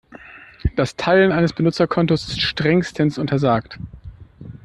Das 0.75 0.95
Teilen 0.95 1.31
eines 1.31 1.53
Benutzerkontos 1.53 2.27
ist 2.27 2.41
strengstens 2.41 3.19
untersagt. 3.19 3.77